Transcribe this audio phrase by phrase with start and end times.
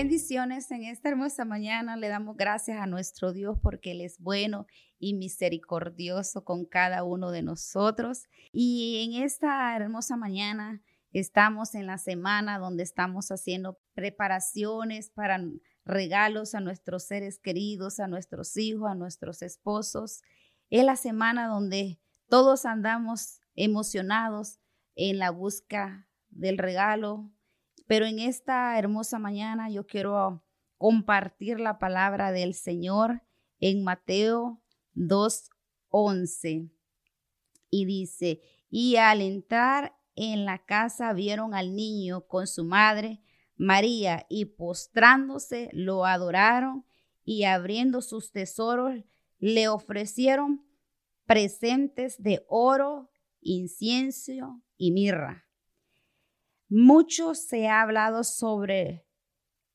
[0.00, 1.94] Bendiciones en esta hermosa mañana.
[1.94, 4.66] Le damos gracias a nuestro Dios porque Él es bueno
[4.98, 8.22] y misericordioso con cada uno de nosotros.
[8.50, 10.80] Y en esta hermosa mañana
[11.12, 15.38] estamos en la semana donde estamos haciendo preparaciones para
[15.84, 20.22] regalos a nuestros seres queridos, a nuestros hijos, a nuestros esposos.
[20.70, 24.60] Es la semana donde todos andamos emocionados
[24.94, 27.30] en la busca del regalo,
[27.86, 30.42] pero en esta hermosa mañana yo quiero
[30.78, 33.22] compartir la palabra del Señor
[33.58, 34.62] en Mateo
[34.94, 36.70] 2.11.
[37.70, 43.20] Y dice, y al entrar en la casa vieron al niño con su madre
[43.60, 46.86] María y postrándose lo adoraron
[47.24, 49.04] y abriendo sus tesoros
[49.38, 50.64] le ofrecieron
[51.26, 53.10] presentes de oro,
[53.42, 55.49] incienso y mirra.
[56.72, 59.04] Mucho se ha hablado sobre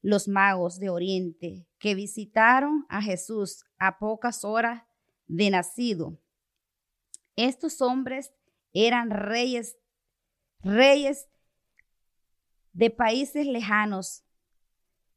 [0.00, 4.84] los magos de Oriente que visitaron a Jesús a pocas horas
[5.26, 6.20] de nacido.
[7.34, 8.32] Estos hombres
[8.72, 9.76] eran reyes,
[10.60, 11.26] reyes
[12.72, 14.22] de países lejanos,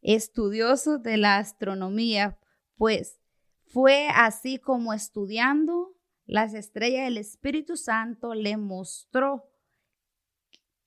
[0.02, 2.40] estudiosos de la astronomía,
[2.76, 3.20] pues
[3.68, 9.44] fue así como estudiando las estrellas del Espíritu Santo le mostró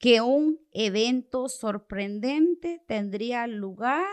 [0.01, 4.06] que un evento sorprendente tendría lugar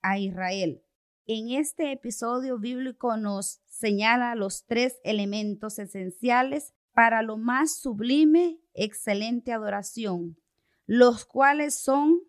[0.00, 0.84] a Israel.
[1.26, 9.52] En este episodio bíblico nos señala los tres elementos esenciales para lo más sublime, excelente
[9.52, 10.38] adoración,
[10.86, 12.20] los cuales son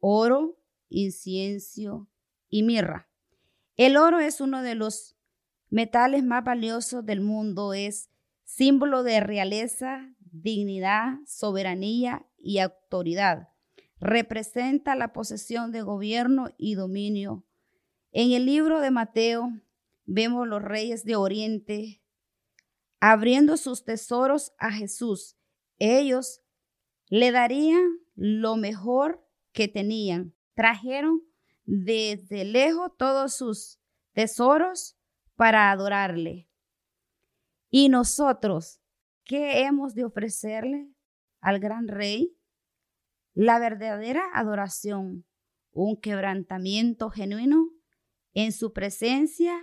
[0.00, 2.08] oro, incienso
[2.48, 3.08] y mirra.
[3.76, 5.16] El oro es uno de los
[5.70, 8.10] metales más valiosos del mundo, es
[8.42, 10.12] símbolo de realeza,
[10.42, 13.48] dignidad, soberanía y autoridad.
[14.00, 17.44] Representa la posesión de gobierno y dominio.
[18.12, 19.52] En el libro de Mateo
[20.04, 22.02] vemos los reyes de Oriente
[23.00, 25.36] abriendo sus tesoros a Jesús.
[25.78, 26.40] Ellos
[27.08, 30.34] le darían lo mejor que tenían.
[30.54, 31.22] Trajeron
[31.64, 33.78] desde lejos todos sus
[34.12, 34.96] tesoros
[35.36, 36.48] para adorarle.
[37.68, 38.80] Y nosotros,
[39.24, 40.90] ¿Qué hemos de ofrecerle
[41.40, 42.36] al gran rey?
[43.32, 45.24] La verdadera adoración,
[45.70, 47.70] un quebrantamiento genuino
[48.34, 49.56] en su presencia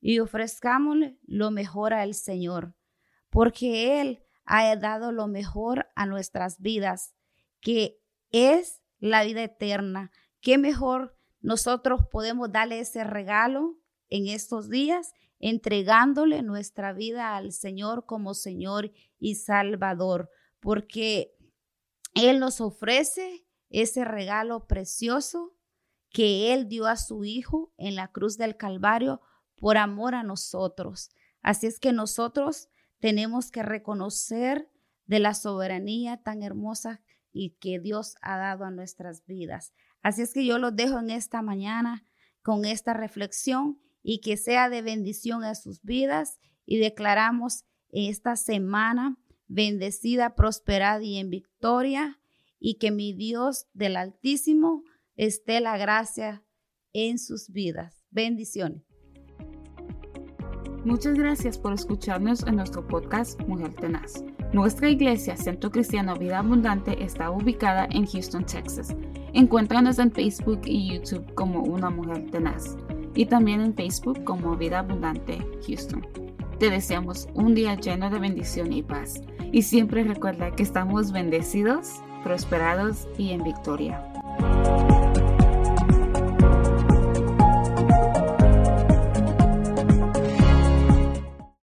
[0.00, 2.74] y ofrezcámosle lo mejor al Señor,
[3.30, 7.14] porque Él ha dado lo mejor a nuestras vidas,
[7.60, 7.98] que
[8.30, 10.10] es la vida eterna.
[10.40, 13.78] ¿Qué mejor nosotros podemos darle ese regalo
[14.10, 21.34] en estos días entregándole nuestra vida al Señor como Señor y Salvador, porque
[22.14, 25.56] Él nos ofrece ese regalo precioso
[26.10, 29.22] que Él dio a su Hijo en la cruz del Calvario
[29.56, 31.10] por amor a nosotros.
[31.40, 32.68] Así es que nosotros
[32.98, 34.68] tenemos que reconocer
[35.06, 37.00] de la soberanía tan hermosa
[37.32, 39.72] y que Dios ha dado a nuestras vidas.
[40.02, 42.04] Así es que yo los dejo en esta mañana
[42.42, 49.16] con esta reflexión y que sea de bendición a sus vidas y declaramos esta semana
[49.48, 52.20] bendecida, prosperada y en victoria
[52.58, 54.84] y que mi Dios del Altísimo
[55.16, 56.44] esté la gracia
[56.92, 58.04] en sus vidas.
[58.10, 58.82] Bendiciones.
[60.84, 64.24] Muchas gracias por escucharnos en nuestro podcast Mujer Tenaz.
[64.54, 68.96] Nuestra iglesia, Centro Cristiano Vida Abundante, está ubicada en Houston, Texas.
[69.34, 72.76] Encuéntranos en Facebook y YouTube como Una Mujer Tenaz
[73.14, 76.06] y también en Facebook como Vida Abundante Houston.
[76.58, 79.22] Te deseamos un día lleno de bendición y paz.
[79.52, 84.09] Y siempre recuerda que estamos bendecidos, prosperados y en victoria.